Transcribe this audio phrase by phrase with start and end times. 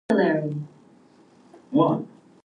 [0.09, 0.67] The first partners to be revealed
[1.71, 2.07] were Agumon and Gabumon.